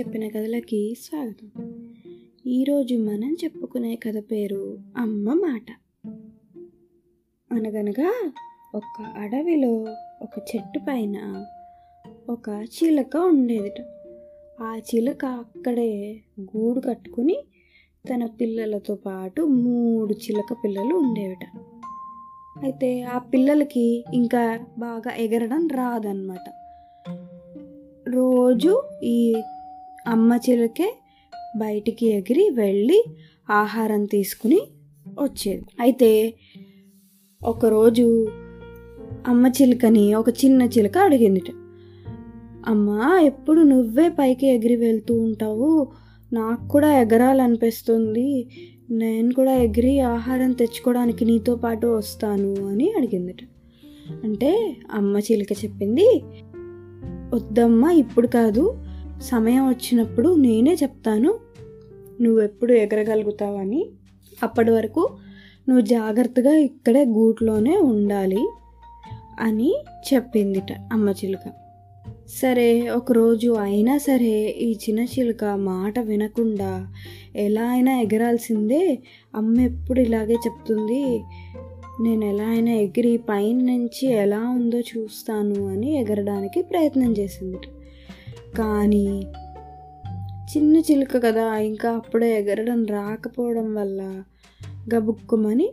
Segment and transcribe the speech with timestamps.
[0.00, 1.50] చెప్పిన కథలకి స్వాగతం.
[2.46, 5.66] ఈరోజు మనం చెప్పుకునే కథ పేరు అమ్మ మాట.
[7.52, 8.32] అనగనగా
[8.74, 9.72] ఒక అడవిలో
[10.22, 11.44] ఒక చెట్టు పైన
[12.30, 13.84] ఒక చిలక ఉండేదిట.
[14.62, 17.36] ఆ చిలక అక్కడే గూడు కట్టుకుని
[18.10, 21.58] తన పిల్లలతో పాటు మూడు చిలక పిల్లలు ఉండేవిట.
[22.62, 26.52] అయితే ఆ పిల్లలకి ఇంకా బాగా ఎగరడం రాదనమాట
[28.08, 29.42] రోజు ఈ
[30.08, 30.98] అమ్మ చిలుకే
[31.56, 33.04] బయటికి ఎగిరి వెళ్ళి
[33.50, 34.60] ఆహారం తీసుకుని
[35.20, 35.64] వచ్చేది.
[35.80, 36.34] అయితే
[37.44, 38.26] ఒకరోజు
[39.26, 41.50] అమ్మ చిలుకని ఒక చిన్న చిలుక అడిగిందిట.
[42.66, 45.88] అమ్మా ఎప్పుడు నువ్వే పైకి ఎగిరి వెళ్తూ ఉంటావు?
[46.32, 48.48] నాకు కూడా ఎగరాలనిపిస్తుంది.
[48.90, 53.36] నేను కూడా ఎగిరి ఆహారం తెచ్చుకోవడానికి నీతో పాటు వస్తాను అని అడిగిందిట.
[54.24, 56.22] అంటే అమ్మ చిలుక చెప్పింది
[57.34, 58.84] వద్దమ్మా ఇప్పుడు కాదు.
[59.22, 61.34] సమయం వచ్చినప్పుడు నేనే చెప్తాను
[62.20, 63.86] నువ్వెప్పుడు ఎగరగలుగుతావని.
[64.42, 65.10] అప్పటి వరకు
[65.68, 68.50] నువ్వు జాగ్రత్తగా ఇక్కడే గూట్లోనే ఉండాలి
[69.40, 69.74] అని
[70.14, 71.52] చెప్పిందిట అమ్మ చిలుక.
[72.28, 76.92] సరే ఒకరోజు అయినా సరే ఈ చిన్న చిలుక మాట వినకుండా
[77.36, 78.98] ఎలా అయినా ఎగరాల్సిందే.
[79.34, 81.22] అమ్మ ఎప్పుడు ఇలాగే చెప్తుంది.
[82.00, 87.56] నేను ఎలా అయినా ఎగిరి పైన నుంచి ఎలా ఉందో చూస్తాను అని ఎగరడానికి ప్రయత్నం చేసింది
[88.56, 89.32] కానీ
[90.56, 94.22] చిన్న చిలుక కదా ఇంకా అప్పుడే ఎగరడం రాకపోవడం వల్ల
[94.94, 95.72] గబుక్కుమని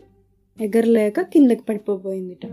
[0.62, 2.46] ఎగరలేక కిందకి పడిపోయిందిట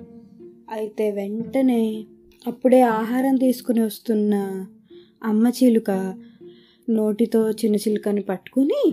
[0.71, 2.05] అయితే వెంటనే
[2.47, 4.65] అప్పుడే ఆహారం తీసుకుని వస్తున్న
[5.25, 6.15] అమ్మ చిలుక
[6.91, 8.93] నోటితో చిన్న చిలుకని పట్టుకుని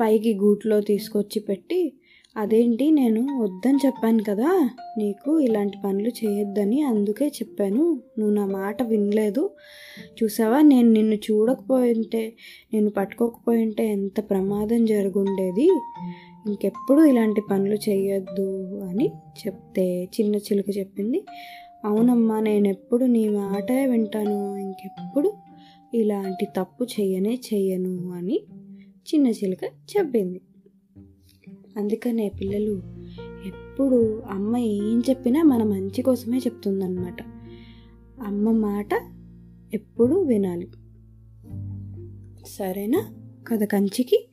[0.00, 1.92] పైకి గూట్లో తీసుకొచ్చి పెట్టి
[2.36, 8.00] అదేంటి నేను వద్దని చెప్పాను కదా నీకు ఇలాంటి పనులు చేయొద్దని అందుకే చెప్పాను.
[8.18, 9.50] నువ్వు నా మాట వినలేదు.
[10.22, 10.60] చూసావా?
[10.62, 12.36] నేను నిన్ను చూడకపోయింటే
[12.74, 15.68] నేను పట్టుకోకపోయింటే ఎంత ప్రమాదం జరుగుండేది?
[16.46, 19.10] ఇంకెప్పుడు ఇలాంటి పనులు చేయొద్దు అని
[19.46, 21.24] చెప్తే చిన్న చిలుక చెప్పింది.
[21.84, 24.56] అవునమ్మా నేను ఎప్పుడు నీ మాటే వింటాను.
[24.56, 25.32] ఇంకెప్పుడు
[25.94, 28.40] ఇలాంటి తప్పు చెయ్యనే చెయ్యను అని
[29.14, 30.40] చిన్న చిలుక చెప్పింది.
[31.76, 32.82] అందుకనే పిల్లలు
[33.46, 37.16] ఎప్పుడు అమ్మ ఏం చెప్పినా మన మంచి కోసమే చెప్తుందన్నమాట.
[38.26, 38.94] అమ్మ మాట
[39.74, 40.68] ఎప్పుడు వినాలి.
[42.46, 43.10] సరేనా?
[43.48, 44.28] కథ కంచికి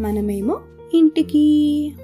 [0.00, 0.60] మనమేమో
[0.94, 1.94] ఇంటికి.